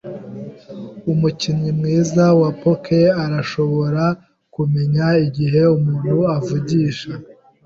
[1.11, 4.03] Umukinnyi mwiza wa poker arashobora
[4.53, 7.11] kumenya igihe umuntu avugisha.